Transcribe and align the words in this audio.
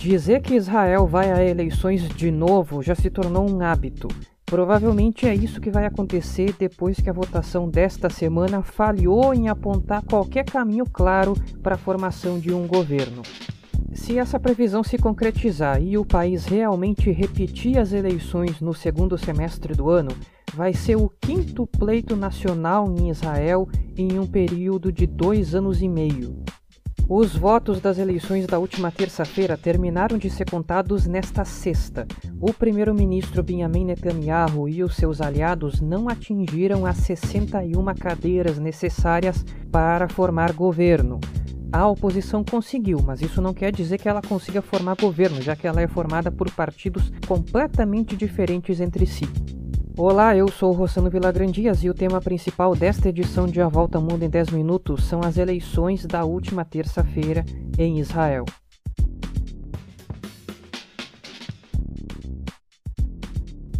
Dizer 0.00 0.40
que 0.40 0.54
Israel 0.54 1.06
vai 1.06 1.30
a 1.30 1.44
eleições 1.44 2.08
de 2.08 2.30
novo 2.30 2.82
já 2.82 2.94
se 2.94 3.10
tornou 3.10 3.46
um 3.46 3.60
hábito. 3.60 4.08
Provavelmente 4.46 5.28
é 5.28 5.34
isso 5.34 5.60
que 5.60 5.70
vai 5.70 5.84
acontecer 5.84 6.54
depois 6.58 6.98
que 6.98 7.10
a 7.10 7.12
votação 7.12 7.68
desta 7.68 8.08
semana 8.08 8.62
falhou 8.62 9.34
em 9.34 9.50
apontar 9.50 10.02
qualquer 10.02 10.46
caminho 10.46 10.86
claro 10.90 11.34
para 11.62 11.74
a 11.74 11.78
formação 11.78 12.38
de 12.38 12.50
um 12.50 12.66
governo. 12.66 13.20
Se 13.92 14.18
essa 14.18 14.40
previsão 14.40 14.82
se 14.82 14.96
concretizar 14.96 15.82
e 15.82 15.98
o 15.98 16.04
país 16.06 16.46
realmente 16.46 17.10
repetir 17.10 17.76
as 17.76 17.92
eleições 17.92 18.58
no 18.58 18.72
segundo 18.72 19.18
semestre 19.18 19.74
do 19.74 19.90
ano, 19.90 20.12
vai 20.54 20.72
ser 20.72 20.96
o 20.96 21.12
quinto 21.20 21.66
pleito 21.66 22.16
nacional 22.16 22.90
em 22.98 23.10
Israel 23.10 23.68
em 23.94 24.18
um 24.18 24.26
período 24.26 24.90
de 24.90 25.06
dois 25.06 25.54
anos 25.54 25.82
e 25.82 25.88
meio. 25.88 26.42
Os 27.12 27.34
votos 27.34 27.80
das 27.80 27.98
eleições 27.98 28.46
da 28.46 28.60
última 28.60 28.88
terça-feira 28.92 29.58
terminaram 29.58 30.16
de 30.16 30.30
ser 30.30 30.48
contados 30.48 31.08
nesta 31.08 31.44
sexta. 31.44 32.06
O 32.40 32.54
primeiro-ministro 32.54 33.42
Benjamin 33.42 33.86
Netanyahu 33.86 34.68
e 34.68 34.84
os 34.84 34.94
seus 34.94 35.20
aliados 35.20 35.80
não 35.80 36.08
atingiram 36.08 36.86
as 36.86 36.98
61 36.98 37.84
cadeiras 37.98 38.60
necessárias 38.60 39.44
para 39.72 40.08
formar 40.08 40.52
governo. 40.52 41.18
A 41.72 41.84
oposição 41.88 42.44
conseguiu, 42.44 43.00
mas 43.04 43.20
isso 43.20 43.42
não 43.42 43.52
quer 43.52 43.72
dizer 43.72 43.98
que 43.98 44.08
ela 44.08 44.22
consiga 44.22 44.62
formar 44.62 44.94
governo, 44.94 45.42
já 45.42 45.56
que 45.56 45.66
ela 45.66 45.82
é 45.82 45.88
formada 45.88 46.30
por 46.30 46.48
partidos 46.52 47.10
completamente 47.26 48.16
diferentes 48.16 48.80
entre 48.80 49.04
si. 49.04 49.28
Olá, 50.02 50.34
eu 50.34 50.48
sou 50.48 50.72
Rossano 50.72 51.10
Vilagrandias 51.10 51.84
e 51.84 51.90
o 51.90 51.92
tema 51.92 52.22
principal 52.22 52.74
desta 52.74 53.10
edição 53.10 53.46
de 53.46 53.60
A 53.60 53.68
Volta 53.68 53.98
ao 53.98 54.02
Mundo 54.02 54.22
em 54.22 54.30
10 54.30 54.48
Minutos 54.48 55.04
são 55.04 55.20
as 55.20 55.36
eleições 55.36 56.06
da 56.06 56.24
última 56.24 56.64
terça-feira 56.64 57.44
em 57.78 57.98
Israel. 57.98 58.46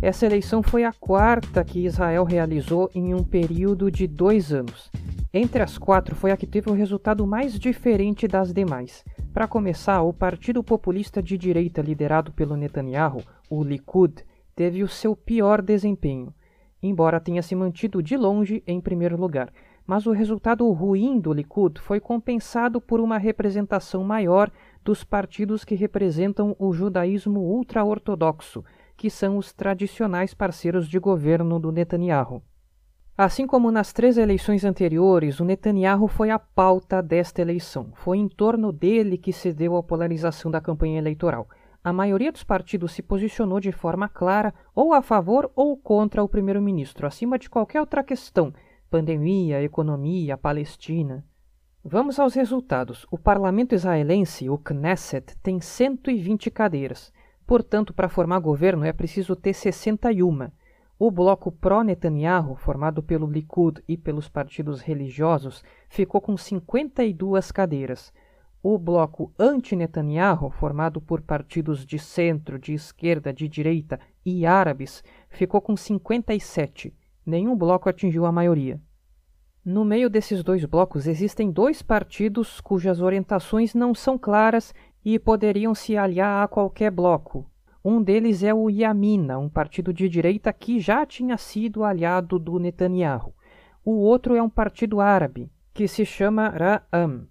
Essa 0.03 0.27
eleição 0.27 0.63
foi 0.63 0.85
a 0.85 0.93
quarta 0.93 1.65
que 1.65 1.87
Israel 1.87 2.25
realizou 2.25 2.91
em 2.95 3.15
um 3.15 3.25
período 3.25 3.91
de 3.91 4.07
dois 4.07 4.53
anos. 4.53 4.91
Entre 5.33 5.63
as 5.63 5.79
quatro, 5.79 6.15
foi 6.15 6.33
a 6.33 6.37
que 6.37 6.47
teve 6.47 6.69
o 6.69 6.75
resultado 6.75 7.27
mais 7.27 7.59
diferente 7.59 8.29
das 8.29 8.53
demais. 8.53 9.03
Para 9.33 9.49
começar, 9.49 10.03
o 10.03 10.13
Partido 10.13 10.63
Populista 10.63 11.23
de 11.23 11.39
Direita, 11.39 11.81
liderado 11.81 12.31
pelo 12.31 12.59
Netanyahu, 12.59 13.23
o 13.49 13.65
Likud, 13.65 14.23
teve 14.55 14.83
o 14.83 14.89
seu 14.89 15.17
pior 15.17 15.63
desempenho, 15.63 16.35
embora 16.83 17.21
tenha 17.21 17.43
se 17.43 17.55
mantido 17.55 18.03
de 18.03 18.17
longe 18.17 18.63
em 18.67 18.81
primeiro 18.81 19.17
lugar. 19.17 19.53
Mas 19.87 20.07
o 20.07 20.13
resultado 20.13 20.71
ruim 20.71 21.19
do 21.19 21.33
Likud 21.33 21.81
foi 21.81 21.99
compensado 21.99 22.81
por 22.81 23.01
uma 23.01 23.19
representação 23.19 24.05
maior 24.05 24.51
dos 24.85 25.03
partidos 25.03 25.65
que 25.65 25.75
representam 25.75 26.55
o 26.59 26.73
judaísmo 26.73 27.41
ultra-ortodoxo, 27.41 28.65
que 28.97 29.11
são 29.11 29.37
os 29.37 29.53
tradicionais 29.53 30.35
parceiros 30.35 30.89
de 30.89 30.99
governo 30.99 31.59
do 31.59 31.73
Netanyahu. 31.73 32.43
Assim 33.17 33.47
como 33.47 33.71
nas 33.71 33.93
três 33.93 34.17
eleições 34.17 34.65
anteriores, 34.65 35.41
o 35.41 35.45
Netanyahu 35.45 36.09
foi 36.09 36.31
a 36.31 36.39
pauta 36.39 37.03
desta 37.03 37.43
eleição. 37.43 37.93
Foi 37.95 38.17
em 38.17 38.29
torno 38.29 38.73
dele 38.73 39.19
que 39.19 39.33
se 39.33 39.53
deu 39.53 39.77
a 39.77 39.83
polarização 39.83 40.51
da 40.51 40.61
campanha 40.61 40.99
eleitoral 40.99 41.47
a 41.83 41.93
maioria 41.93 42.31
dos 42.31 42.45
partidos 42.45 42.93
se 42.93 43.03
posicionou 43.03 43.61
de 43.61 43.73
forma 43.73 44.09
clara 44.09 44.53
ou 44.75 44.93
a 44.93 45.01
favor 45.01 45.51
ou 45.55 45.77
contra 45.77 46.23
o 46.23 46.29
primeiro-ministro, 46.29 47.07
acima 47.07 47.39
de 47.39 47.49
qualquer 47.49 47.81
outra 47.81 48.05
questão 48.05 48.53
pandemia, 48.91 49.63
economia, 49.63 50.37
Palestina. 50.37 51.25
Vamos 51.83 52.19
aos 52.19 52.35
resultados. 52.35 53.07
O 53.11 53.17
parlamento 53.17 53.75
israelense, 53.75 54.51
o 54.51 54.59
Knesset, 54.59 55.37
tem 55.39 55.61
120 55.61 56.51
cadeiras. 56.51 57.13
Portanto, 57.47 57.95
para 57.95 58.09
formar 58.09 58.41
governo 58.41 58.85
é 58.85 58.93
preciso 58.93 59.37
ter 59.37 59.55
61. 59.55 60.51
O 60.99 61.11
bloco 61.11 61.51
pró-Netanyahu, 61.53 62.57
formado 62.57 63.03
pelo 63.03 63.31
Likud 63.31 63.83
e 63.89 63.97
pelos 63.97 64.29
partidos 64.29 64.81
religiosos, 64.81 65.65
ficou 65.89 66.21
com 66.21 66.37
52 66.37 67.53
cadeiras. 67.53 68.13
O 68.63 68.77
bloco 68.77 69.33
anti-Netanyahu, 69.39 70.51
formado 70.51 71.01
por 71.01 71.23
partidos 71.23 71.87
de 71.87 71.99
centro, 71.99 72.59
de 72.59 72.75
esquerda, 72.75 73.33
de 73.33 73.49
direita 73.49 73.99
e 74.25 74.45
árabes, 74.45 75.03
ficou 75.31 75.63
com 75.63 75.75
57. 75.75 76.95
Nenhum 77.25 77.57
bloco 77.57 77.89
atingiu 77.89 78.27
a 78.27 78.33
maioria. 78.33 78.79
No 79.65 79.83
meio 79.83 80.11
desses 80.11 80.43
dois 80.43 80.65
blocos 80.67 81.07
existem 81.07 81.51
dois 81.51 81.81
partidos 81.81 82.61
cujas 82.61 83.01
orientações 83.01 83.75
não 83.75 83.95
são 83.95 84.19
claras 84.19 84.75
e 85.03 85.19
poderiam 85.19 85.75
se 85.75 85.97
aliar 85.97 86.45
a 86.45 86.49
qualquer 86.49 86.91
bloco. 86.91 87.51
Um 87.83 88.03
deles 88.03 88.43
é 88.43 88.53
o 88.53 88.69
Yamina, 88.69 89.39
um 89.39 89.49
partido 89.49 89.91
de 89.91 90.07
direita 90.07 90.53
que 90.53 90.79
já 90.81 91.07
tinha 91.07 91.39
sido 91.39 91.83
aliado 91.83 92.39
do 92.39 92.59
Netanyahu. 92.59 93.35
O 93.83 93.93
outro 93.93 94.35
é 94.35 94.43
um 94.43 94.51
partido 94.51 95.01
árabe, 95.01 95.51
que 95.73 95.89
se 95.89 96.05
chama 96.05 96.51
Ra'am. 96.51 97.27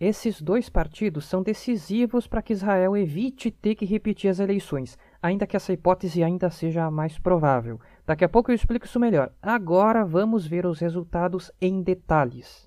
Esses 0.00 0.40
dois 0.40 0.70
partidos 0.70 1.26
são 1.26 1.42
decisivos 1.42 2.26
para 2.26 2.40
que 2.40 2.54
Israel 2.54 2.96
evite 2.96 3.50
ter 3.50 3.74
que 3.74 3.84
repetir 3.84 4.30
as 4.30 4.40
eleições, 4.40 4.96
ainda 5.22 5.46
que 5.46 5.54
essa 5.54 5.74
hipótese 5.74 6.22
ainda 6.22 6.48
seja 6.48 6.84
a 6.84 6.90
mais 6.90 7.18
provável. 7.18 7.78
Daqui 8.06 8.24
a 8.24 8.28
pouco 8.28 8.50
eu 8.50 8.54
explico 8.54 8.86
isso 8.86 8.98
melhor. 8.98 9.30
Agora 9.42 10.02
vamos 10.02 10.46
ver 10.46 10.64
os 10.64 10.78
resultados 10.78 11.52
em 11.60 11.82
detalhes. 11.82 12.66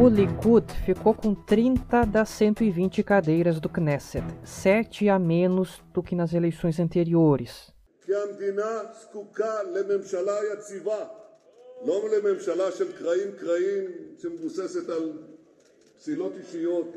O 0.00 0.08
Likud 0.08 0.72
ficou 0.84 1.12
com 1.12 1.34
30 1.34 2.06
das 2.06 2.28
120 2.28 3.02
cadeiras 3.02 3.58
do 3.58 3.68
Knesset, 3.68 4.24
7 4.44 5.08
a 5.08 5.18
menos 5.18 5.82
do 5.92 6.04
que 6.04 6.14
nas 6.14 6.32
eleições 6.32 6.78
anteriores. 6.78 7.74
לא 11.85 12.01
לממשלה 12.09 12.71
של 12.71 12.91
קרעים 12.91 13.31
קרעים 13.39 13.83
שמבוססת 14.17 14.89
על 14.89 15.11
פסילות 15.97 16.33
אישיות. 16.37 16.87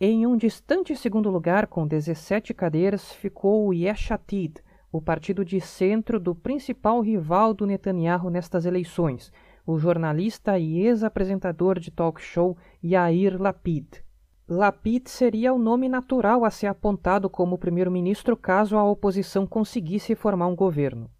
Em 0.00 0.26
um 0.26 0.36
distante 0.36 0.96
segundo 0.96 1.30
lugar, 1.30 1.66
com 1.68 1.86
17 1.86 2.52
cadeiras, 2.52 3.12
ficou 3.12 3.68
o 3.68 3.72
Yesh 3.72 4.10
Atid, 4.10 4.60
o 4.92 5.00
partido 5.00 5.44
de 5.44 5.60
centro 5.60 6.18
do 6.18 6.34
principal 6.34 7.00
rival 7.00 7.54
do 7.54 7.64
Netanyahu 7.64 8.28
nestas 8.28 8.66
eleições, 8.66 9.32
o 9.66 9.78
jornalista 9.78 10.58
e 10.58 10.80
ex-apresentador 10.80 11.78
de 11.78 11.90
talk 11.90 12.20
show 12.20 12.56
Yair 12.82 13.40
Lapid. 13.40 14.04
Lapid 14.48 15.08
seria 15.08 15.54
o 15.54 15.58
nome 15.58 15.88
natural 15.88 16.44
a 16.44 16.50
ser 16.50 16.66
apontado 16.66 17.30
como 17.30 17.56
primeiro-ministro 17.56 18.36
caso 18.36 18.76
a 18.76 18.84
oposição 18.84 19.46
conseguisse 19.46 20.14
formar 20.14 20.48
um 20.48 20.54
governo. 20.54 21.10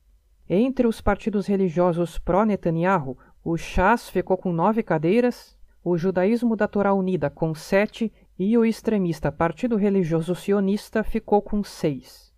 Entre 0.51 0.87
os 0.87 0.99
partidos 0.99 1.45
religiosos 1.45 2.17
pró-Netanyahu, 2.17 3.15
o 3.43 3.55
Shas 3.55 4.09
ficou 4.09 4.35
com 4.35 4.51
nove 4.51 4.81
cadeiras, 4.81 5.55
o 5.83 5.95
Judaísmo 5.95 6.55
da 6.55 6.67
Torá 6.67 6.91
Unida 6.91 7.29
com 7.29 7.53
sete 7.53 8.11
e 8.37 8.57
o 8.57 8.65
extremista 8.65 9.31
Partido 9.31 9.75
Religioso 9.75 10.33
Sionista 10.33 11.03
ficou 11.03 11.39
com 11.39 11.63
seis. 11.63 12.33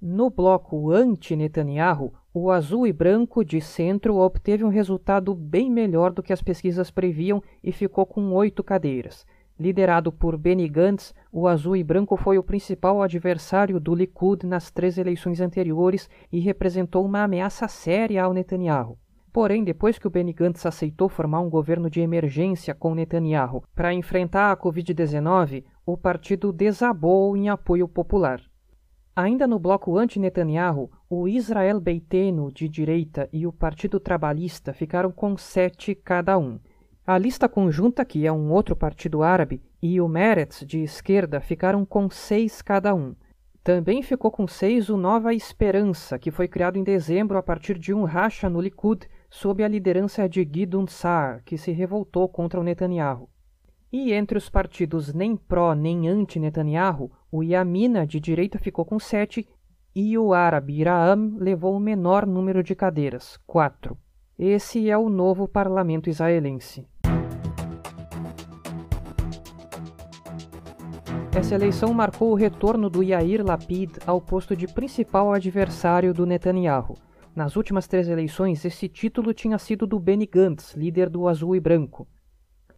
No 0.00 0.30
bloco 0.30 0.90
anti-Netanyahu, 0.90 2.14
o 2.32 2.50
azul 2.50 2.86
e 2.86 2.92
branco 2.94 3.44
de 3.44 3.60
centro 3.60 4.16
obteve 4.16 4.64
um 4.64 4.68
resultado 4.68 5.34
bem 5.34 5.70
melhor 5.70 6.12
do 6.12 6.22
que 6.22 6.32
as 6.32 6.40
pesquisas 6.40 6.90
previam 6.90 7.42
e 7.62 7.70
ficou 7.72 8.06
com 8.06 8.32
oito 8.32 8.64
cadeiras. 8.64 9.26
Liderado 9.58 10.10
por 10.10 10.36
Benny 10.36 10.68
Gantz, 10.68 11.14
o 11.30 11.46
azul 11.46 11.76
e 11.76 11.84
branco 11.84 12.16
foi 12.16 12.38
o 12.38 12.42
principal 12.42 13.00
adversário 13.00 13.78
do 13.78 13.94
Likud 13.94 14.44
nas 14.44 14.70
três 14.70 14.98
eleições 14.98 15.40
anteriores 15.40 16.10
e 16.32 16.40
representou 16.40 17.04
uma 17.04 17.22
ameaça 17.22 17.68
séria 17.68 18.24
ao 18.24 18.32
Netanyahu. 18.32 18.98
Porém, 19.32 19.62
depois 19.62 19.98
que 19.98 20.06
o 20.06 20.10
Benny 20.10 20.32
Gantz 20.32 20.66
aceitou 20.66 21.08
formar 21.08 21.40
um 21.40 21.50
governo 21.50 21.88
de 21.88 22.00
emergência 22.00 22.74
com 22.74 22.94
Netanyahu 22.94 23.62
para 23.74 23.94
enfrentar 23.94 24.50
a 24.50 24.56
Covid-19, 24.56 25.64
o 25.86 25.96
partido 25.96 26.52
desabou 26.52 27.36
em 27.36 27.48
apoio 27.48 27.86
popular. 27.86 28.40
Ainda 29.16 29.46
no 29.46 29.60
bloco 29.60 29.96
anti-Netanyahu, 29.96 30.90
o 31.08 31.28
Israel 31.28 31.80
Beiteno, 31.80 32.50
de 32.52 32.68
direita, 32.68 33.28
e 33.32 33.46
o 33.46 33.52
Partido 33.52 34.00
Trabalhista 34.00 34.72
ficaram 34.72 35.12
com 35.12 35.36
sete 35.36 35.94
cada 35.94 36.36
um. 36.36 36.58
A 37.06 37.18
lista 37.18 37.46
conjunta, 37.50 38.02
que 38.02 38.26
é 38.26 38.32
um 38.32 38.50
outro 38.50 38.74
partido 38.74 39.22
árabe, 39.22 39.60
e 39.82 40.00
o 40.00 40.08
Meretz, 40.08 40.64
de 40.64 40.82
esquerda, 40.82 41.38
ficaram 41.38 41.84
com 41.84 42.08
seis 42.08 42.62
cada 42.62 42.94
um. 42.94 43.14
Também 43.62 44.02
ficou 44.02 44.30
com 44.30 44.46
seis 44.46 44.88
o 44.88 44.96
Nova 44.96 45.34
Esperança, 45.34 46.18
que 46.18 46.30
foi 46.30 46.48
criado 46.48 46.78
em 46.78 46.82
dezembro 46.82 47.36
a 47.36 47.42
partir 47.42 47.78
de 47.78 47.92
um 47.92 48.04
racha 48.04 48.48
no 48.48 48.58
Likud, 48.58 49.06
sob 49.28 49.62
a 49.62 49.68
liderança 49.68 50.26
de 50.26 50.48
Gidon 50.50 50.86
Saar, 50.86 51.42
que 51.44 51.58
se 51.58 51.72
revoltou 51.72 52.26
contra 52.26 52.58
o 52.58 52.64
Netanyahu. 52.64 53.28
E 53.92 54.14
entre 54.14 54.38
os 54.38 54.48
partidos 54.48 55.12
nem 55.12 55.36
pró 55.36 55.74
nem 55.74 56.08
anti-Netanyahu, 56.08 57.12
o 57.30 57.42
Yamina, 57.42 58.06
de 58.06 58.18
direita, 58.18 58.58
ficou 58.58 58.86
com 58.86 58.98
sete, 58.98 59.46
e 59.94 60.16
o 60.16 60.32
árabe 60.32 60.80
Iraam 60.80 61.36
levou 61.36 61.76
o 61.76 61.80
menor 61.80 62.26
número 62.26 62.62
de 62.62 62.74
cadeiras, 62.74 63.38
quatro. 63.46 63.98
Esse 64.38 64.88
é 64.88 64.96
o 64.96 65.10
novo 65.10 65.46
parlamento 65.46 66.08
israelense. 66.08 66.86
Essa 71.36 71.56
eleição 71.56 71.92
marcou 71.92 72.30
o 72.30 72.36
retorno 72.36 72.88
do 72.88 73.02
Yair 73.02 73.44
Lapid 73.44 73.96
ao 74.06 74.20
posto 74.20 74.54
de 74.54 74.68
principal 74.68 75.32
adversário 75.32 76.14
do 76.14 76.24
Netanyahu. 76.24 76.96
Nas 77.34 77.56
últimas 77.56 77.88
três 77.88 78.08
eleições, 78.08 78.64
esse 78.64 78.88
título 78.88 79.34
tinha 79.34 79.58
sido 79.58 79.84
do 79.84 79.98
Benny 79.98 80.26
Gantz, 80.26 80.74
líder 80.76 81.10
do 81.10 81.26
Azul 81.26 81.56
e 81.56 81.60
Branco. 81.60 82.06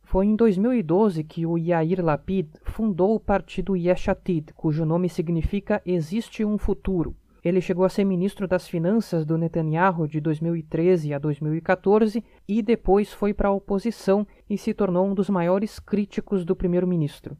Foi 0.02 0.24
em 0.24 0.34
2012 0.34 1.22
que 1.22 1.44
o 1.44 1.58
Yair 1.58 2.02
Lapid 2.02 2.48
fundou 2.62 3.14
o 3.14 3.20
partido 3.20 3.76
Yesh 3.76 4.08
Atid, 4.08 4.54
cujo 4.54 4.86
nome 4.86 5.10
significa 5.10 5.82
Existe 5.84 6.42
um 6.42 6.56
Futuro. 6.56 7.14
Ele 7.44 7.60
chegou 7.60 7.84
a 7.84 7.90
ser 7.90 8.04
ministro 8.04 8.48
das 8.48 8.66
Finanças 8.66 9.26
do 9.26 9.36
Netanyahu 9.36 10.08
de 10.08 10.18
2013 10.18 11.12
a 11.12 11.18
2014 11.18 12.24
e 12.48 12.62
depois 12.62 13.12
foi 13.12 13.34
para 13.34 13.50
a 13.50 13.52
oposição 13.52 14.26
e 14.48 14.56
se 14.56 14.72
tornou 14.72 15.06
um 15.06 15.14
dos 15.14 15.28
maiores 15.28 15.78
críticos 15.78 16.42
do 16.42 16.56
primeiro-ministro. 16.56 17.36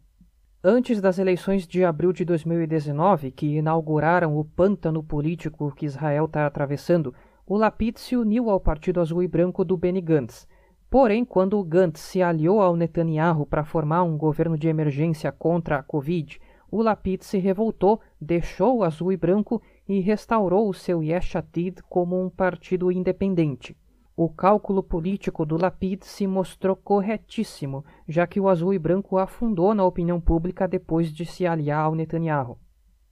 Antes 0.69 1.01
das 1.01 1.21
eleições 1.21 1.65
de 1.65 1.85
abril 1.85 2.13
de 2.13 2.25
2019, 2.25 3.31
que 3.31 3.59
inauguraram 3.59 4.37
o 4.37 4.45
pântano 4.45 5.01
político 5.01 5.71
que 5.71 5.87
Israel 5.87 6.25
está 6.25 6.45
atravessando, 6.45 7.15
o 7.47 7.57
Lapid 7.57 7.99
se 7.99 8.17
uniu 8.17 8.51
ao 8.51 8.59
Partido 8.59 9.01
Azul 9.01 9.23
e 9.23 9.29
Branco 9.29 9.65
do 9.65 9.77
Benny 9.77 10.01
Gantz. 10.01 10.49
Porém, 10.91 11.25
quando 11.25 11.57
o 11.57 11.63
Gantz 11.63 12.01
se 12.01 12.21
aliou 12.21 12.61
ao 12.61 12.75
Netanyahu 12.75 13.47
para 13.47 13.65
formar 13.65 14.03
um 14.03 14.19
governo 14.19 14.59
de 14.59 14.67
emergência 14.67 15.31
contra 15.31 15.77
a 15.77 15.85
Covid, 15.85 16.41
o 16.69 16.83
Lapid 16.83 17.23
se 17.23 17.39
revoltou, 17.39 18.01
deixou 18.21 18.79
o 18.79 18.83
Azul 18.83 19.13
e 19.13 19.17
Branco 19.17 19.63
e 19.89 20.01
restaurou 20.01 20.69
o 20.69 20.75
seu 20.75 21.01
Yesh 21.01 21.37
Atid 21.37 21.81
como 21.89 22.21
um 22.21 22.29
partido 22.29 22.91
independente. 22.91 23.77
O 24.19 24.31
cálculo 24.31 24.83
político 24.83 25.45
do 25.45 25.61
Lapid 25.61 26.05
se 26.05 26.27
mostrou 26.27 26.75
corretíssimo, 26.75 27.85
já 28.09 28.27
que 28.27 28.41
o 28.41 28.49
azul 28.49 28.73
e 28.73 28.79
branco 28.79 29.19
afundou 29.19 29.75
na 29.75 29.85
opinião 29.85 30.19
pública 30.19 30.67
depois 30.67 31.13
de 31.13 31.27
se 31.27 31.47
aliar 31.47 31.85
ao 31.85 31.95
Netanyahu. 31.95 32.59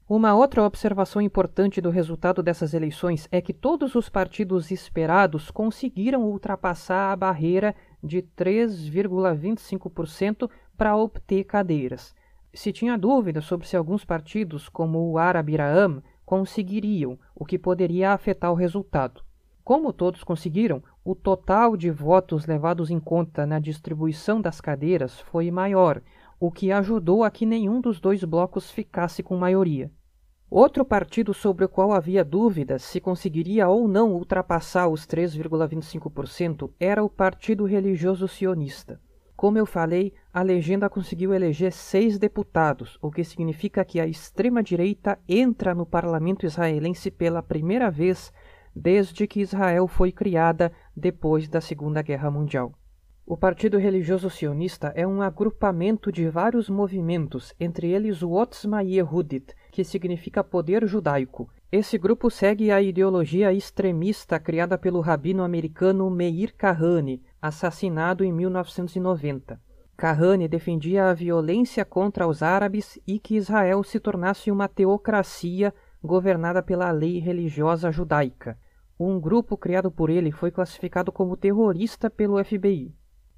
Uma 0.09 0.35
outra 0.35 0.62
observação 0.62 1.21
importante 1.21 1.79
do 1.79 1.91
resultado 1.91 2.43
dessas 2.43 2.73
eleições 2.73 3.29
é 3.31 3.43
que 3.43 3.53
todos 3.53 3.95
os 3.95 4.09
partidos 4.09 4.71
esperados 4.71 5.51
conseguiram 5.51 6.25
ultrapassar 6.25 7.12
a 7.12 7.17
barreira 7.17 7.75
de 8.03 8.23
3,25% 8.23 10.49
para 10.75 10.97
obter 10.97 11.45
cadeiras. 11.45 12.15
Se 12.55 12.73
tinha 12.73 12.97
dúvida 12.97 13.43
sobre 13.43 13.67
se 13.67 13.77
alguns 13.77 14.07
partidos, 14.07 14.71
como 14.71 15.11
o 15.11 15.19
Árabe 15.19 15.53
Iraam, 15.53 16.03
conseguiriam, 16.25 17.19
o 17.35 17.45
que 17.45 17.59
poderia 17.59 18.12
afetar 18.12 18.50
o 18.50 18.55
resultado. 18.55 19.23
Como 19.65 19.95
todos 19.95 20.23
conseguiram, 20.23 20.83
o 21.05 21.15
total 21.15 21.77
de 21.77 21.91
votos 21.91 22.47
levados 22.47 22.91
em 22.91 22.99
conta 22.99 23.45
na 23.45 23.59
distribuição 23.59 24.41
das 24.41 24.59
cadeiras 24.59 25.21
foi 25.21 25.51
maior, 25.51 26.01
o 26.41 26.51
que 26.51 26.73
ajudou 26.73 27.23
a 27.23 27.31
que 27.31 27.45
nenhum 27.45 27.79
dos 27.79 28.01
dois 28.01 28.25
blocos 28.25 28.71
ficasse 28.71 29.23
com 29.23 29.37
maioria. 29.37 29.93
Outro 30.49 30.85
partido 30.85 31.35
sobre 31.35 31.65
o 31.65 31.69
qual 31.69 31.93
havia 31.93 32.25
dúvidas 32.25 32.83
se 32.83 33.01
conseguiria 33.01 33.69
ou 33.69 33.87
não 33.87 34.12
ultrapassar 34.12 34.89
os 34.89 35.06
3,25% 35.06 36.71
era 36.81 37.05
o 37.05 37.11
Partido 37.11 37.65
Religioso 37.65 38.27
Sionista. 38.27 38.99
Como 39.37 39.59
eu 39.59 39.67
falei, 39.67 40.15
a 40.33 40.43
legenda 40.43 40.89
conseguiu 40.89 41.35
eleger 41.35 41.73
seis 41.73 42.19
deputados, 42.19 42.99
o 43.03 43.11
que 43.11 43.25
significa 43.25 43.85
que 43.85 43.99
a 44.00 44.07
extrema-direita 44.07 45.19
entra 45.29 45.75
no 45.75 45.85
parlamento 45.85 46.47
israelense 46.47 47.11
pela 47.11 47.43
primeira 47.43 47.91
vez 47.91 48.33
desde 48.75 49.26
que 49.26 49.41
Israel 49.41 49.87
foi 49.87 50.11
criada 50.11 50.73
depois 50.97 51.49
da 51.49 51.61
Segunda 51.61 52.03
Guerra 52.03 52.31
Mundial. 52.31 52.73
O 53.26 53.38
Partido 53.38 53.79
Religioso 53.79 54.29
Sionista 54.29 54.93
é 54.94 55.06
um 55.06 55.23
agrupamento 55.23 56.12
de 56.12 56.29
vários 56.29 56.69
movimentos, 56.69 57.55
entre 57.59 57.91
eles 57.91 58.21
o 58.21 58.32
Otzma 58.32 58.82
Yehudit, 58.82 59.55
que 59.71 59.82
significa 59.82 60.44
poder 60.44 60.87
judaico. 60.87 61.49
Esse 61.73 61.97
grupo 61.97 62.31
segue 62.31 62.71
a 62.71 62.82
ideologia 62.82 63.50
extremista 63.50 64.38
criada 64.38 64.76
pelo 64.76 65.00
rabino 65.00 65.43
americano 65.43 66.11
Meir 66.11 66.55
Kahane, 66.55 67.23
assassinado 67.41 68.23
em 68.23 68.31
1990. 68.31 69.59
Kahane 69.97 70.47
defendia 70.47 71.09
a 71.09 71.15
violência 71.15 71.85
contra 71.85 72.26
os 72.26 72.43
árabes 72.43 72.99
e 73.06 73.19
que 73.19 73.37
Israel 73.37 73.82
se 73.82 73.99
tornasse 73.99 74.50
uma 74.50 74.69
teocracia 74.69 75.73
governada 76.03 76.62
pela 76.62 76.91
lei 76.91 77.19
religiosa 77.21 77.91
judaica. 77.91 78.59
Um 78.99 79.19
grupo 79.19 79.56
criado 79.56 79.91
por 79.91 80.08
ele 80.08 80.31
foi 80.31 80.50
classificado 80.50 81.11
como 81.11 81.37
terrorista 81.37 82.08
pelo 82.08 82.43
FBI. 82.43 82.94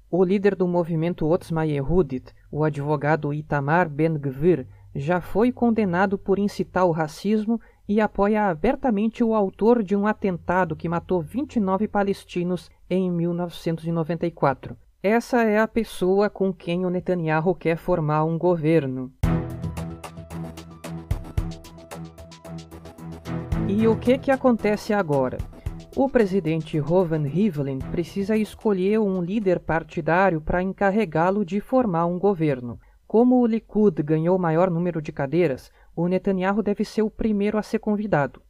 O 0.09 0.23
líder 0.23 0.55
do 0.55 0.67
movimento 0.67 1.27
Otzma 1.27 1.65
Yehudit, 1.65 2.31
o 2.51 2.63
advogado 2.63 3.33
Itamar 3.33 3.89
Ben-Gvir, 3.89 4.67
já 4.95 5.19
foi 5.19 5.51
condenado 5.51 6.17
por 6.17 6.39
incitar 6.39 6.85
o 6.85 6.91
racismo 6.91 7.59
e 7.87 7.99
apoia 7.99 8.45
abertamente 8.45 9.23
o 9.23 9.33
autor 9.33 9.81
de 9.81 9.95
um 9.95 10.05
atentado 10.05 10.75
que 10.75 10.87
matou 10.87 11.21
29 11.21 11.87
palestinos 11.87 12.69
em 12.89 13.11
1994. 13.11 14.77
Essa 15.01 15.43
é 15.43 15.59
a 15.59 15.67
pessoa 15.67 16.29
com 16.29 16.53
quem 16.53 16.85
o 16.85 16.89
Netanyahu 16.89 17.55
quer 17.55 17.77
formar 17.77 18.25
um 18.25 18.37
governo. 18.37 19.11
E 23.79 23.87
o 23.87 23.95
que, 23.95 24.17
que 24.17 24.31
acontece 24.31 24.91
agora? 24.91 25.37
O 25.95 26.09
presidente 26.09 26.79
Rovan 26.79 27.27
Rivlin 27.27 27.77
precisa 27.77 28.35
escolher 28.35 28.99
um 28.99 29.21
líder 29.21 29.59
partidário 29.59 30.41
para 30.41 30.63
encarregá-lo 30.63 31.45
de 31.45 31.61
formar 31.61 32.07
um 32.07 32.17
governo. 32.17 32.79
Como 33.05 33.39
o 33.39 33.45
Likud 33.45 34.01
ganhou 34.01 34.35
o 34.35 34.41
maior 34.41 34.71
número 34.71 34.99
de 34.99 35.11
cadeiras, 35.11 35.71
o 35.95 36.07
Netanyahu 36.07 36.63
deve 36.63 36.83
ser 36.83 37.03
o 37.03 37.11
primeiro 37.11 37.55
a 37.55 37.61
ser 37.61 37.77
convidado. 37.77 38.41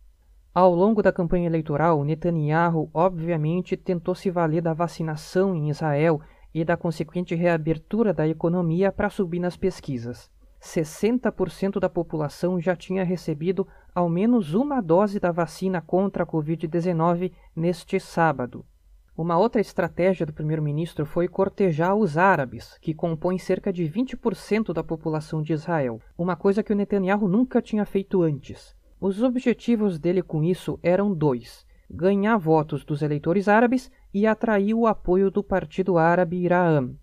Ao 0.54 0.74
longo 0.74 1.04
da 1.04 1.12
campanha 1.12 1.48
eleitoral, 1.48 2.06
Netanyahu 2.06 2.90
obviamente 2.94 3.76
tentou 3.76 4.16
se 4.16 4.32
valer 4.32 4.62
da 4.62 4.74
vacinação 4.74 5.54
em 5.54 5.70
Israel 5.70 6.22
e 6.54 6.64
da 6.64 6.78
consequente 6.78 7.36
reabertura 7.36 8.14
da 8.14 8.26
economia 8.26 8.94
para 8.94 9.10
subir 9.10 9.40
nas 9.40 9.58
pesquisas. 9.58 10.32
60% 10.62 11.80
da 11.80 11.90
população 11.90 12.60
já 12.60 12.76
tinha 12.76 13.04
recebido 13.04 13.68
ao 13.98 14.08
menos 14.08 14.54
uma 14.54 14.80
dose 14.80 15.20
da 15.20 15.32
vacina 15.32 15.82
contra 15.82 16.22
a 16.22 16.26
Covid-19 16.28 17.32
neste 17.56 18.00
sábado. 18.00 18.64
Uma 19.18 19.40
outra 19.40 19.60
estratégia 19.60 20.24
do 20.24 20.32
primeiro-ministro 20.32 21.04
foi 21.04 21.28
cortejar 21.28 21.96
os 21.96 22.16
árabes, 22.16 22.78
que 22.80 22.94
compõem 22.94 23.40
cerca 23.40 23.74
de 23.74 23.86
20% 23.86 24.72
da 24.72 24.84
população 24.84 25.42
de 25.42 25.52
Israel, 25.52 26.00
uma 26.16 26.36
coisa 26.36 26.62
que 26.62 26.72
o 26.72 26.76
Netanyahu 26.76 27.28
nunca 27.28 27.60
tinha 27.60 27.86
feito 27.86 28.22
antes. 28.22 28.76
Os 29.02 29.24
objetivos 29.24 29.98
dele 29.98 30.22
com 30.22 30.44
isso 30.44 30.80
eram 30.84 31.12
dois: 31.12 31.66
ganhar 31.90 32.38
votos 32.38 32.86
dos 32.86 33.02
eleitores 33.02 33.48
árabes 33.48 33.92
e 34.14 34.28
atrair 34.28 34.76
o 34.76 34.86
apoio 34.86 35.32
do 35.32 35.44
Partido 35.44 35.98
Árabe 35.98 36.38
Iraam, 36.38 36.96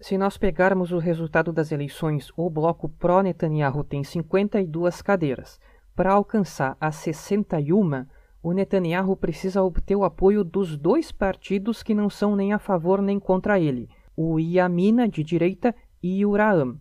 se 0.00 0.16
nós 0.16 0.38
pegarmos 0.38 0.92
o 0.92 0.98
resultado 0.98 1.52
das 1.52 1.70
eleições, 1.70 2.32
o 2.34 2.48
bloco 2.48 2.88
pró-Netanyahu 2.88 3.84
tem 3.84 4.02
52 4.02 5.02
cadeiras. 5.02 5.60
Para 6.00 6.12
alcançar 6.12 6.78
as 6.80 6.96
61, 6.96 8.06
o 8.42 8.54
Netanyahu 8.54 9.14
precisa 9.18 9.62
obter 9.62 9.94
o 9.94 10.02
apoio 10.02 10.42
dos 10.42 10.74
dois 10.74 11.12
partidos 11.12 11.82
que 11.82 11.94
não 11.94 12.08
são 12.08 12.34
nem 12.34 12.54
a 12.54 12.58
favor 12.58 13.02
nem 13.02 13.20
contra 13.20 13.60
ele, 13.60 13.86
o 14.16 14.40
Yamina, 14.40 15.06
de 15.06 15.22
direita, 15.22 15.74
e 16.02 16.24
o 16.24 16.34
Ra'am. 16.34 16.80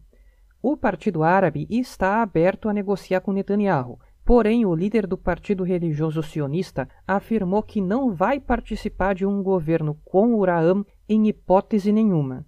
O 0.64 0.78
Partido 0.78 1.22
Árabe 1.22 1.68
está 1.70 2.22
aberto 2.22 2.70
a 2.70 2.74
negociar 2.74 3.20
com 3.20 3.34
Netanyahu, 3.34 4.00
porém 4.24 4.66
o 4.66 4.74
líder 4.74 5.06
do 5.06 5.18
Partido 5.18 5.66
Religioso 5.66 6.24
Sionista 6.24 6.88
afirmou 7.06 7.62
que 7.62 7.82
não 7.82 8.16
vai 8.16 8.40
participar 8.40 9.16
de 9.16 9.26
um 9.26 9.44
governo 9.44 10.00
com 10.06 10.34
o 10.34 10.46
Ra'am 10.46 10.86
em 11.10 11.28
hipótese 11.28 11.92
nenhuma. 11.92 12.46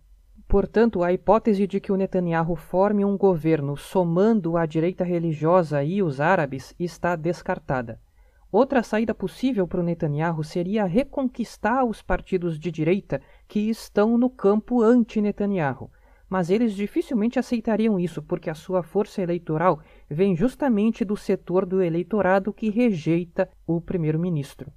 Portanto, 0.52 1.02
a 1.02 1.14
hipótese 1.14 1.66
de 1.66 1.80
que 1.80 1.94
o 1.94 1.96
Netanyahu 1.96 2.58
forme 2.58 3.06
um 3.06 3.16
governo 3.18 3.78
somando 3.78 4.58
a 4.58 4.66
direita 4.66 5.02
religiosa 5.02 5.82
e 5.82 6.04
os 6.04 6.20
árabes 6.20 6.76
está 6.78 7.16
descartada. 7.16 8.02
Outra 8.52 8.84
saída 8.84 9.14
possível 9.14 9.66
para 9.66 9.80
o 9.80 9.84
Netanyahu 9.84 10.44
seria 10.44 10.84
reconquistar 10.84 11.86
os 11.86 12.02
partidos 12.02 12.60
de 12.60 12.70
direita 12.70 13.22
que 13.48 13.70
estão 13.70 14.18
no 14.18 14.30
campo 14.30 14.82
anti-Netanyahu. 14.82 15.90
Mas 16.30 16.50
eles 16.50 16.74
dificilmente 16.76 17.40
aceitariam 17.40 17.98
isso, 17.98 18.22
porque 18.22 18.50
a 18.50 18.54
sua 18.54 18.84
força 18.84 19.22
eleitoral 19.22 19.80
vem 20.10 20.36
justamente 20.36 21.06
do 21.06 21.16
setor 21.16 21.66
do 21.66 21.82
eleitorado 21.82 22.52
que 22.52 22.70
rejeita 22.70 23.50
o 23.66 23.80
primeiro-ministro. 23.80 24.70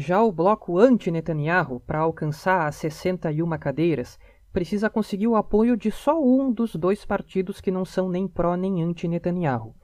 Já 0.00 0.22
o 0.22 0.30
bloco 0.30 0.78
anti-Netanyahu, 0.78 1.80
para 1.80 1.98
alcançar 1.98 2.68
as 2.68 2.76
61 2.76 3.58
cadeiras, 3.58 4.16
precisa 4.52 4.90
conseguir 4.90 5.26
o 5.26 5.36
apoio 5.36 5.76
de 5.76 5.90
só 5.90 6.22
um 6.22 6.52
dos 6.52 6.74
dois 6.74 7.04
partidos 7.04 7.60
que 7.60 7.70
não 7.70 7.84
são 7.84 8.08
nem 8.08 8.26
pró 8.26 8.56
nem 8.56 8.82
anti-Netanyahu. 8.82 9.74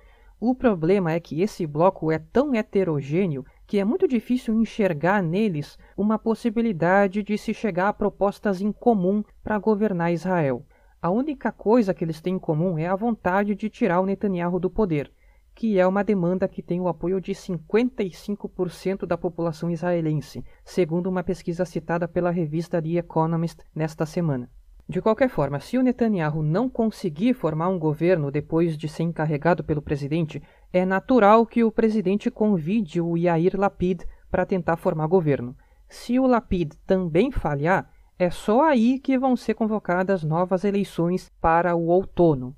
O 0.40 0.54
problema 0.54 1.12
é 1.12 1.20
que 1.20 1.40
esse 1.40 1.66
bloco 1.66 2.10
é 2.10 2.18
tão 2.18 2.54
heterogêneo 2.54 3.44
que 3.66 3.78
é 3.78 3.84
muito 3.84 4.06
difícil 4.06 4.54
enxergar 4.60 5.22
neles 5.22 5.78
uma 5.96 6.18
possibilidade 6.18 7.22
de 7.22 7.38
se 7.38 7.54
chegar 7.54 7.88
a 7.88 7.92
propostas 7.92 8.60
em 8.60 8.70
comum 8.70 9.22
para 9.42 9.58
governar 9.58 10.12
Israel. 10.12 10.66
A 11.00 11.10
única 11.10 11.52
coisa 11.52 11.94
que 11.94 12.04
eles 12.04 12.20
têm 12.20 12.34
em 12.34 12.38
comum 12.38 12.78
é 12.78 12.86
a 12.86 12.96
vontade 12.96 13.54
de 13.54 13.70
tirar 13.70 14.00
o 14.00 14.06
Netanyahu 14.06 14.58
do 14.58 14.70
poder, 14.70 15.12
que 15.54 15.78
é 15.78 15.86
uma 15.86 16.02
demanda 16.02 16.48
que 16.48 16.62
tem 16.62 16.80
o 16.80 16.88
apoio 16.88 17.20
de 17.20 17.32
55% 17.32 19.06
da 19.06 19.16
população 19.16 19.70
israelense, 19.70 20.44
segundo 20.64 21.06
uma 21.06 21.22
pesquisa 21.22 21.64
citada 21.64 22.08
pela 22.08 22.30
revista 22.30 22.82
The 22.82 22.98
Economist 22.98 23.60
nesta 23.74 24.04
semana. 24.04 24.50
De 24.86 25.00
qualquer 25.00 25.30
forma, 25.30 25.60
se 25.60 25.78
o 25.78 25.82
Netanyahu 25.82 26.42
não 26.42 26.68
conseguir 26.68 27.32
formar 27.32 27.68
um 27.68 27.78
governo 27.78 28.30
depois 28.30 28.76
de 28.76 28.86
ser 28.86 29.04
encarregado 29.04 29.64
pelo 29.64 29.80
presidente, 29.80 30.42
é 30.70 30.84
natural 30.84 31.46
que 31.46 31.64
o 31.64 31.72
presidente 31.72 32.30
convide 32.30 33.00
o 33.00 33.16
Yair 33.16 33.58
Lapid 33.58 34.02
para 34.30 34.44
tentar 34.44 34.76
formar 34.76 35.06
governo. 35.06 35.56
Se 35.88 36.18
o 36.18 36.26
Lapid 36.26 36.74
também 36.86 37.30
falhar, 37.30 37.88
é 38.18 38.30
só 38.30 38.62
aí 38.62 38.98
que 38.98 39.18
vão 39.18 39.36
ser 39.36 39.54
convocadas 39.54 40.22
novas 40.22 40.64
eleições 40.64 41.32
para 41.40 41.74
o 41.74 41.86
outono. 41.86 42.54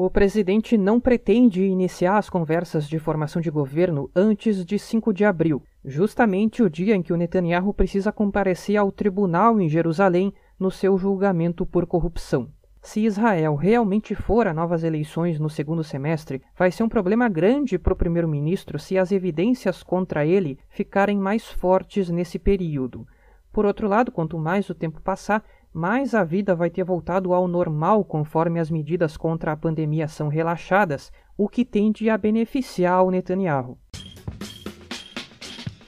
O 0.00 0.08
presidente 0.08 0.78
não 0.78 1.00
pretende 1.00 1.64
iniciar 1.64 2.18
as 2.18 2.30
conversas 2.30 2.88
de 2.88 3.00
formação 3.00 3.42
de 3.42 3.50
governo 3.50 4.08
antes 4.14 4.64
de 4.64 4.78
5 4.78 5.12
de 5.12 5.24
abril, 5.24 5.60
justamente 5.84 6.62
o 6.62 6.70
dia 6.70 6.94
em 6.94 7.02
que 7.02 7.12
o 7.12 7.16
Netanyahu 7.16 7.74
precisa 7.74 8.12
comparecer 8.12 8.76
ao 8.76 8.92
tribunal 8.92 9.60
em 9.60 9.68
Jerusalém 9.68 10.32
no 10.56 10.70
seu 10.70 10.96
julgamento 10.96 11.66
por 11.66 11.84
corrupção. 11.84 12.48
Se 12.80 13.00
Israel 13.00 13.56
realmente 13.56 14.14
for 14.14 14.46
a 14.46 14.54
novas 14.54 14.84
eleições 14.84 15.40
no 15.40 15.50
segundo 15.50 15.82
semestre, 15.82 16.40
vai 16.56 16.70
ser 16.70 16.84
um 16.84 16.88
problema 16.88 17.28
grande 17.28 17.76
para 17.76 17.92
o 17.92 17.96
primeiro-ministro 17.96 18.78
se 18.78 18.96
as 18.96 19.10
evidências 19.10 19.82
contra 19.82 20.24
ele 20.24 20.60
ficarem 20.68 21.18
mais 21.18 21.48
fortes 21.48 22.08
nesse 22.08 22.38
período. 22.38 23.04
Por 23.52 23.66
outro 23.66 23.88
lado, 23.88 24.12
quanto 24.12 24.38
mais 24.38 24.70
o 24.70 24.74
tempo 24.76 25.00
passar, 25.00 25.42
mais 25.78 26.12
a 26.12 26.24
vida 26.24 26.56
vai 26.56 26.68
ter 26.68 26.82
voltado 26.82 27.32
ao 27.32 27.46
normal 27.46 28.04
conforme 28.04 28.58
as 28.58 28.68
medidas 28.68 29.16
contra 29.16 29.52
a 29.52 29.56
pandemia 29.56 30.08
são 30.08 30.26
relaxadas, 30.26 31.12
o 31.36 31.48
que 31.48 31.64
tende 31.64 32.10
a 32.10 32.18
beneficiar 32.18 33.04
o 33.04 33.12
Netanyahu. 33.12 33.78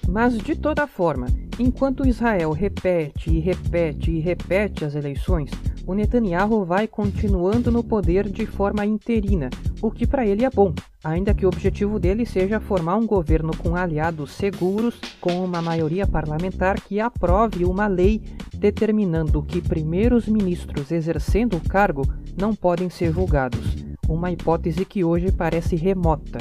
Mas 0.08 0.38
de 0.38 0.54
toda 0.54 0.86
forma, 0.86 1.26
enquanto 1.58 2.06
Israel 2.06 2.52
repete 2.52 3.30
e 3.30 3.40
repete 3.40 4.12
e 4.12 4.20
repete 4.20 4.84
as 4.84 4.94
eleições, 4.94 5.50
o 5.84 5.92
Netanyahu 5.92 6.64
vai 6.64 6.86
continuando 6.86 7.72
no 7.72 7.82
poder 7.82 8.28
de 8.28 8.46
forma 8.46 8.86
interina, 8.86 9.50
o 9.82 9.90
que 9.90 10.06
para 10.06 10.26
ele 10.26 10.44
é 10.44 10.50
bom, 10.50 10.74
ainda 11.02 11.34
que 11.34 11.46
o 11.46 11.48
objetivo 11.48 11.98
dele 11.98 12.26
seja 12.26 12.60
formar 12.60 12.96
um 12.96 13.06
governo 13.06 13.56
com 13.56 13.74
aliados 13.74 14.32
seguros, 14.32 15.00
com 15.20 15.44
uma 15.44 15.62
maioria 15.62 16.06
parlamentar 16.06 16.80
que 16.80 17.00
aprove 17.00 17.64
uma 17.64 17.86
lei 17.86 18.22
determinando 18.54 19.42
que 19.42 19.60
primeiros 19.60 20.26
ministros 20.26 20.90
exercendo 20.90 21.56
o 21.56 21.68
cargo 21.68 22.02
não 22.38 22.54
podem 22.54 22.90
ser 22.90 23.12
julgados, 23.12 23.74
uma 24.08 24.30
hipótese 24.30 24.84
que 24.84 25.02
hoje 25.02 25.32
parece 25.32 25.76
remota. 25.76 26.38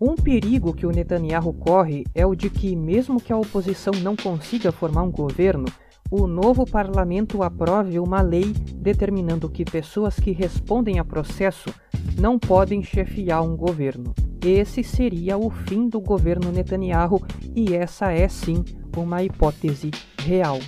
Um 0.00 0.14
perigo 0.14 0.72
que 0.72 0.86
o 0.86 0.90
Netanyahu 0.90 1.52
corre 1.52 2.04
é 2.14 2.24
o 2.24 2.34
de 2.34 2.48
que, 2.48 2.74
mesmo 2.74 3.20
que 3.20 3.32
a 3.32 3.36
oposição 3.36 3.92
não 4.02 4.16
consiga 4.16 4.72
formar 4.72 5.02
um 5.02 5.10
governo, 5.10 5.66
o 6.10 6.26
novo 6.26 6.64
parlamento 6.64 7.42
aprove 7.42 7.98
uma 7.98 8.20
lei 8.20 8.52
determinando 8.76 9.48
que 9.48 9.64
pessoas 9.64 10.16
que 10.16 10.32
respondem 10.32 10.98
a 10.98 11.04
processo 11.04 11.72
não 12.20 12.38
podem 12.38 12.82
chefiar 12.82 13.40
um 13.40 13.56
governo. 13.56 14.14
Esse 14.44 14.84
seria 14.84 15.38
o 15.38 15.48
fim 15.48 15.88
do 15.88 16.00
governo 16.00 16.52
Netanyahu 16.52 17.22
e 17.56 17.74
essa 17.74 18.12
é 18.12 18.28
sim 18.28 18.62
uma 18.94 19.22
hipótese 19.22 19.90
real. 20.18 20.58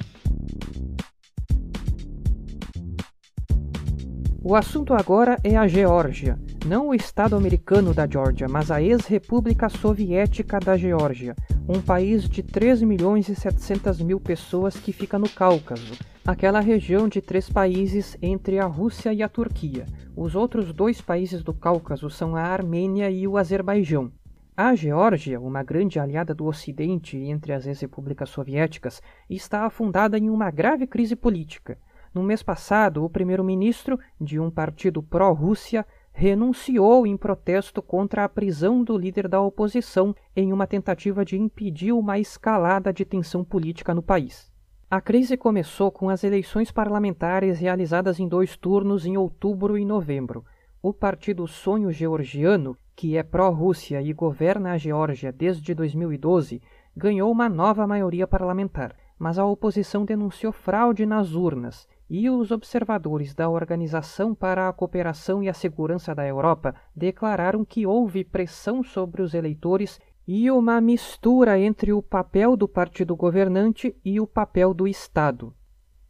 O 4.43 4.57
assunto 4.57 4.95
agora 4.95 5.37
é 5.45 5.57
a 5.57 5.69
Geórgia, 5.69 6.39
não 6.67 6.89
o 6.89 6.95
Estado 6.95 7.37
americano 7.37 7.93
da 7.93 8.07
Geórgia, 8.07 8.49
mas 8.49 8.71
a 8.71 8.83
ex-República 8.83 9.69
Soviética 9.69 10.59
da 10.59 10.77
Geórgia, 10.77 11.37
um 11.69 11.81
país 11.81 12.29
de 12.29 12.43
3 12.43 12.83
milhões 12.83 13.29
e 13.29 13.37
700 13.37 14.01
mil 14.01 14.19
pessoas 14.19 14.75
que 14.75 14.93
fica 14.93 15.19
no 15.19 15.29
Cáucaso, 15.29 15.93
aquela 16.25 16.61
região 16.61 17.09
de 17.09 17.21
três 17.21 17.51
países 17.51 18.17
entre 18.23 18.61
a 18.61 18.65
Rússia 18.65 19.13
e 19.13 19.23
a 19.23 19.29
Turquia. 19.29 19.87
Os 20.17 20.37
outros 20.37 20.73
dois 20.73 21.01
países 21.01 21.43
do 21.43 21.53
Cáucaso 21.53 22.09
são 22.09 22.37
a 22.37 22.43
Armênia 22.43 23.11
e 23.11 23.27
o 23.27 23.37
Azerbaijão. 23.37 24.13
A 24.57 24.75
Geórgia, 24.77 25.41
uma 25.41 25.65
grande 25.65 25.99
aliada 25.99 26.33
do 26.33 26.45
Ocidente 26.45 27.17
entre 27.17 27.53
as 27.53 27.67
ex-repúblicas 27.67 28.29
soviéticas, 28.29 29.03
está 29.29 29.67
afundada 29.67 30.17
em 30.17 30.31
uma 30.31 30.51
grave 30.51 30.87
crise 30.87 31.17
política. 31.17 31.77
No 32.15 32.23
mês 32.23 32.43
passado, 32.43 33.03
o 33.03 33.11
primeiro-ministro, 33.11 33.99
de 34.21 34.39
um 34.39 34.51
partido 34.51 35.03
pró-Rússia, 35.03 35.85
renunciou 36.13 37.05
em 37.07 37.17
protesto 37.17 37.83
contra 37.83 38.23
a 38.23 38.29
prisão 38.29 38.85
do 38.85 38.97
líder 38.97 39.27
da 39.27 39.41
oposição 39.41 40.15
em 40.37 40.53
uma 40.53 40.67
tentativa 40.69 41.25
de 41.25 41.37
impedir 41.37 41.93
uma 41.93 42.19
escalada 42.19 42.93
de 42.93 43.05
tensão 43.05 43.43
política 43.43 43.95
no 43.95 44.03
país. 44.03 44.52
A 44.95 45.01
crise 45.01 45.39
começou 45.39 45.91
com 45.91 46.11
as 46.11 46.23
eleições 46.23 46.71
parlamentares 46.71 47.59
realizadas 47.59 48.21
em 48.21 48.29
dois 48.29 48.59
turnos 48.59 49.07
em 49.07 49.17
outubro 49.17 49.79
e 49.79 49.87
novembro. 49.87 50.45
O 50.83 50.93
Partido 50.93 51.49
Sonho 51.49 51.91
Georgiano, 51.91 52.77
que 52.95 53.17
é 53.17 53.23
pró-Rússia 53.23 54.03
e 54.03 54.13
governa 54.13 54.73
a 54.73 54.77
Geórgia 54.77 55.33
desde 55.33 55.75
2012, 55.75 56.61
ganhou 56.95 57.33
uma 57.33 57.49
nova 57.49 57.87
maioria 57.87 58.27
parlamentar, 58.27 58.95
mas 59.19 59.39
a 59.39 59.47
oposição 59.47 60.05
denunciou 60.05 60.53
fraude 60.53 61.07
nas 61.07 61.33
urnas 61.33 61.89
e 62.11 62.29
os 62.29 62.51
observadores 62.51 63.35
da 63.35 63.49
Organização 63.49 64.35
para 64.35 64.69
a 64.69 64.73
Cooperação 64.75 65.43
e 65.43 65.49
a 65.49 65.55
Segurança 65.55 66.15
da 66.15 66.27
Europa 66.27 66.75
declararam 66.95 67.65
que 67.65 67.87
houve 67.87 68.25
pressão 68.25 68.83
sobre 68.83 69.23
os 69.23 69.33
eleitores 69.33 69.99
e 70.27 70.51
uma 70.51 70.81
mistura 70.81 71.59
entre 71.59 71.93
o 71.93 72.01
papel 72.01 72.57
do 72.57 72.69
partido 72.69 73.17
governante 73.17 73.97
e 74.05 74.21
o 74.21 74.27
papel 74.27 74.73
do 74.73 74.87
Estado. 74.87 75.53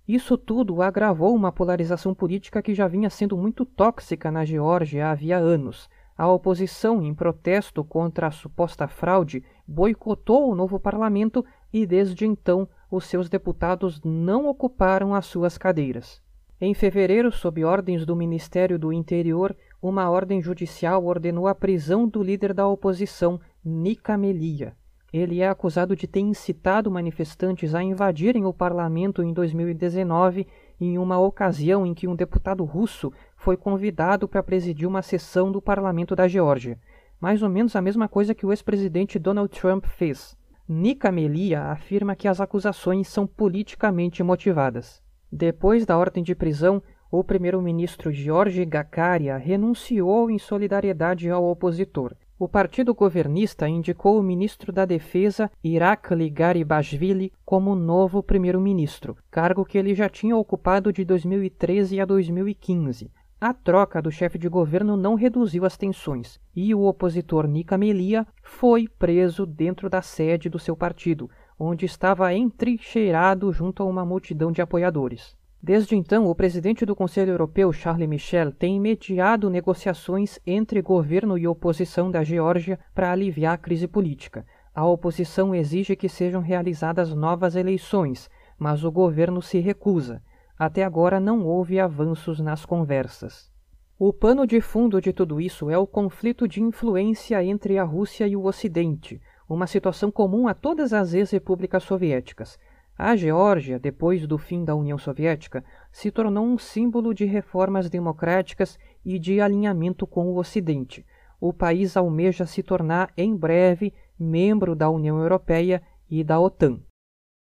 Isso 0.07 0.37
tudo 0.37 0.83
agravou 0.83 1.35
uma 1.35 1.53
polarização 1.53 2.15
política 2.15 2.61
que 2.61 2.75
já 2.75 2.89
vinha 2.89 3.09
sendo 3.09 3.37
muito 3.37 3.65
tóxica 3.65 4.31
na 4.31 4.45
Geórgia 4.45 5.11
havia 5.11 5.39
anos. 5.39 5.89
A 6.19 6.29
oposição, 6.29 7.03
em 7.03 7.15
protesto 7.15 7.83
contra 7.83 8.27
a 8.27 8.31
suposta 8.31 8.87
fraude, 8.87 9.43
boicotou 9.67 10.51
o 10.51 10.55
novo 10.55 10.79
parlamento 10.79 11.45
e, 11.73 11.87
desde 11.87 12.27
então, 12.27 12.69
os 12.91 13.07
seus 13.07 13.29
deputados 13.29 14.01
não 14.05 14.47
ocuparam 14.47 15.15
as 15.15 15.25
suas 15.25 15.57
cadeiras. 15.57 16.21
Em 16.61 16.75
fevereiro, 16.75 17.33
sob 17.33 17.65
ordens 17.65 18.07
do 18.07 18.15
Ministério 18.15 18.79
do 18.79 18.93
Interior, 18.93 19.57
uma 19.81 20.09
ordem 20.11 20.41
judicial 20.41 21.05
ordenou 21.05 21.49
a 21.49 21.55
prisão 21.55 22.07
do 22.07 22.23
líder 22.23 22.55
da 22.55 22.69
oposição, 22.69 23.41
Nika 23.65 24.19
Melia. 24.19 24.75
Ele 25.13 25.41
é 25.41 25.49
acusado 25.49 25.95
de 25.95 26.09
ter 26.09 26.19
incitado 26.19 26.91
manifestantes 26.91 27.77
a 27.77 27.83
invadirem 27.83 28.45
o 28.45 28.53
parlamento 28.53 29.23
em 29.23 29.33
2019, 29.33 30.49
em 30.81 30.99
uma 30.99 31.21
ocasião 31.21 31.87
em 31.87 31.95
que 31.95 32.09
um 32.09 32.17
deputado 32.17 32.65
russo 32.65 33.13
foi 33.37 33.57
convidado 33.57 34.27
para 34.27 34.43
presidir 34.43 34.89
uma 34.89 35.01
sessão 35.01 35.53
do 35.53 35.63
parlamento 35.63 36.17
da 36.17 36.27
Geórgia. 36.27 36.77
Mais 37.21 37.41
ou 37.41 37.49
menos 37.49 37.77
a 37.77 37.81
mesma 37.81 38.09
coisa 38.09 38.35
que 38.35 38.45
o 38.45 38.51
ex-presidente 38.51 39.17
Donald 39.17 39.57
Trump 39.57 39.85
fez. 39.87 40.37
Nika 40.69 41.13
Melia 41.13 41.67
afirma 41.67 42.17
que 42.17 42.27
as 42.27 42.41
acusações 42.41 43.07
são 43.07 43.29
politicamente 43.29 44.25
motivadas. 44.25 45.01
Depois 45.31 45.87
da 45.87 45.97
ordem 45.97 46.25
de 46.25 46.35
prisão, 46.35 46.83
o 47.13 47.23
primeiro-ministro 47.23 48.11
George 48.11 48.65
Gakaria 48.65 49.37
renunciou 49.37 50.29
em 50.31 50.39
solidariedade 50.39 51.31
ao 51.31 51.45
opositor. 51.45 52.17
O 52.43 52.49
partido 52.49 52.93
governista 52.93 53.69
indicou 53.69 54.19
o 54.19 54.23
ministro 54.23 54.73
da 54.73 54.85
Defesa, 54.85 55.49
Irakli 55.63 56.29
Garibashvili, 56.29 57.33
como 57.45 57.77
novo 57.77 58.21
primeiro-ministro, 58.21 59.17
cargo 59.31 59.65
que 59.65 59.79
ele 59.79 59.95
já 59.95 60.09
tinha 60.09 60.37
ocupado 60.37 60.93
de 60.93 61.05
2013 61.05 62.01
a 62.01 62.05
2015. 62.05 63.13
A 63.41 63.55
troca 63.55 64.03
do 64.03 64.11
chefe 64.11 64.39
de 64.39 64.49
governo 64.49 64.97
não 64.97 65.15
reduziu 65.15 65.65
as 65.65 65.77
tensões 65.77 66.41
e 66.53 66.75
o 66.75 66.83
opositor 66.83 67.47
Nika 67.47 67.79
Melia 67.79 68.27
foi 68.43 68.89
preso 68.89 69.47
dentro 69.47 69.89
da 69.89 70.03
sede 70.03 70.49
do 70.49 70.59
seu 70.59 70.77
partido, 70.77 71.31
onde 71.57 71.87
estava 71.87 72.35
entrincheirado 72.35 73.53
junto 73.53 73.85
a 73.85 73.87
uma 73.87 74.05
multidão 74.05 74.51
de 74.51 74.61
apoiadores. 74.61 75.37
Desde 75.65 75.95
então, 75.95 76.27
o 76.27 76.35
presidente 76.35 76.85
do 76.85 76.97
Conselho 76.97 77.31
Europeu, 77.31 77.73
Charles 77.73 78.09
Michel, 78.09 78.51
tem 78.51 78.81
mediado 78.81 79.49
negociações 79.49 80.41
entre 80.45 80.83
governo 80.83 81.39
e 81.39 81.47
oposição 81.47 82.11
da 82.11 82.25
Geórgia 82.25 82.81
para 82.93 83.13
aliviar 83.13 83.55
a 83.55 83.59
crise 83.59 83.87
política. 83.87 84.45
A 84.75 84.85
oposição 84.85 85.55
exige 85.55 85.95
que 85.95 86.09
sejam 86.09 86.41
realizadas 86.43 87.15
novas 87.15 87.55
eleições, 87.55 88.29
mas 88.59 88.83
o 88.83 88.91
governo 88.91 89.41
se 89.41 89.61
recusa. 89.61 90.21
Até 90.59 90.83
agora 90.83 91.21
não 91.21 91.47
houve 91.47 91.79
avanços 91.79 92.41
nas 92.41 92.67
conversas. 92.67 93.49
O 93.97 94.13
pano 94.13 94.49
de 94.49 94.61
fundo 94.61 95.01
de 95.01 95.13
tudo 95.13 95.41
isso 95.41 95.71
é 95.71 95.79
o 95.79 95.87
conflito 95.87 96.49
de 96.49 96.61
influência 96.61 97.45
entre 97.45 97.79
a 97.79 97.85
Rússia 97.85 98.27
e 98.27 98.35
o 98.35 98.47
Ocidente, 98.47 99.21
uma 99.49 99.69
situação 99.69 100.11
comum 100.11 100.49
a 100.49 100.55
todas 100.55 100.93
as 100.93 101.15
ex-repúblicas 101.15 101.85
soviéticas. 101.85 102.59
A 102.97 103.17
Geórgia, 103.17 103.79
depois 103.79 104.27
do 104.27 104.37
fim 104.37 104.65
da 104.65 104.75
União 104.75 104.99
Soviética, 104.99 105.65
se 105.91 106.11
tornou 106.11 106.45
um 106.45 106.59
símbolo 106.59 107.15
de 107.15 107.25
reformas 107.25 107.89
democráticas 107.89 108.79
e 109.05 109.19
de 109.19 109.41
alinhamento 109.41 110.07
com 110.07 110.27
o 110.27 110.37
Ocidente. 110.37 111.05
O 111.41 111.53
país 111.53 111.97
almeja 111.97 112.47
se 112.47 112.63
tornar, 112.63 113.11
em 113.17 113.35
breve, 113.35 113.93
membro 114.19 114.77
da 114.77 114.89
União 114.89 115.19
Europeia 115.19 115.83
e 116.09 116.23
da 116.23 116.39
OTAN. 116.39 116.81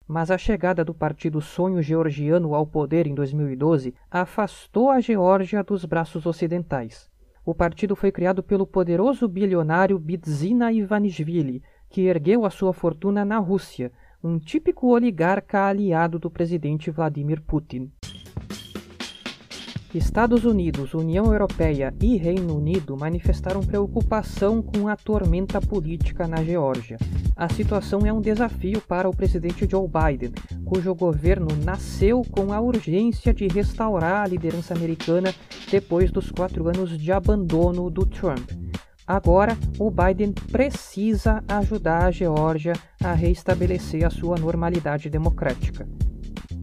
Mas 0.07 0.31
a 0.31 0.39
chegada 0.39 0.85
do 0.85 0.95
Partido 0.95 1.41
Sonho 1.41 1.83
Georgiano 1.83 2.55
ao 2.55 2.67
poder 2.67 3.07
em 3.07 3.15
2012 3.15 3.95
afastou 4.11 4.89
a 4.89 5.01
Geórgia 5.01 5.63
dos 5.63 5.85
braços 5.85 6.27
ocidentais. 6.27 7.11
O 7.45 7.55
partido 7.55 7.97
foi 7.97 8.13
criado 8.13 8.43
pelo 8.43 8.67
poderoso 8.67 9.29
bilionário 9.29 9.99
Bidzina 9.99 10.73
Ivanishvili, 10.73 11.63
que 11.89 12.03
ergueu 12.03 12.45
a 12.45 12.51
sua 12.51 12.73
fortuna 12.73 13.25
na 13.25 13.39
Rússia, 13.39 13.93
um 14.23 14.39
típico 14.39 14.89
oligarca 14.89 15.65
aliado 15.65 16.19
do 16.19 16.31
presidente 16.31 16.91
Vladimir 16.91 17.41
Putin. 17.41 17.91
Estados 19.95 20.45
Unidos, 20.45 20.93
União 20.93 21.33
Europeia 21.33 21.93
e 22.01 22.17
Reino 22.17 22.57
Unido 22.57 22.97
manifestaram 22.97 23.61
preocupação 23.61 24.63
com 24.63 24.87
a 24.87 24.95
tormenta 24.95 25.59
política 25.61 26.29
na 26.29 26.45
Geórgia. 26.45 26.99
A 27.35 27.49
situação 27.49 28.01
é 28.05 28.13
um 28.13 28.21
desafio 28.21 28.81
para 28.83 29.09
o 29.09 29.17
presidente 29.17 29.67
Joe 29.69 29.89
Biden, 29.89 30.33
cujo 30.67 30.95
governo 30.95 31.49
nasceu 31.65 32.23
com 32.31 32.53
a 32.53 32.61
urgência 32.61 33.33
de 33.33 33.49
restaurar 33.49 34.23
a 34.23 34.27
liderança 34.29 34.75
americana 34.75 35.35
depois 35.71 36.13
dos 36.13 36.31
quatro 36.31 36.69
anos 36.69 36.97
de 36.97 37.11
abandono 37.11 37.91
do 37.91 38.05
Trump. 38.05 38.51
Agora, 39.07 39.57
o 39.79 39.91
Biden 39.91 40.33
precisa 40.33 41.43
ajudar 41.49 42.05
a 42.05 42.11
Geórgia 42.11 42.75
a 43.03 43.13
reestabelecer 43.13 44.07
a 44.07 44.11
sua 44.11 44.37
normalidade 44.37 45.11
democrática. 45.11 45.89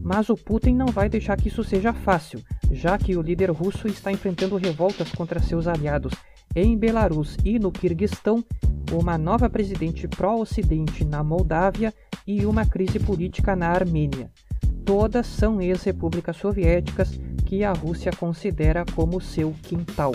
Mas 0.02 0.30
o 0.30 0.36
Putin 0.36 0.74
não 0.74 0.86
vai 0.86 1.08
deixar 1.08 1.36
que 1.36 1.48
isso 1.48 1.62
seja 1.62 1.92
fácil, 1.92 2.42
já 2.70 2.96
que 2.96 3.16
o 3.16 3.22
líder 3.22 3.50
russo 3.50 3.88
está 3.88 4.10
enfrentando 4.10 4.56
revoltas 4.56 5.10
contra 5.12 5.40
seus 5.40 5.66
aliados 5.66 6.14
em 6.54 6.76
Belarus 6.76 7.36
e 7.44 7.58
no 7.58 7.70
Quirguistão, 7.70 8.44
uma 8.92 9.18
nova 9.18 9.50
presidente 9.50 10.08
pró-ocidente 10.08 11.04
na 11.04 11.22
Moldávia 11.22 11.92
e 12.26 12.46
uma 12.46 12.64
crise 12.64 12.98
política 12.98 13.54
na 13.54 13.68
Armênia. 13.68 14.30
Todas 14.84 15.26
são 15.26 15.60
ex-repúblicas 15.60 16.36
soviéticas 16.36 17.20
que 17.44 17.62
a 17.62 17.72
Rússia 17.72 18.10
considera 18.18 18.84
como 18.94 19.20
seu 19.20 19.54
quintal. 19.62 20.14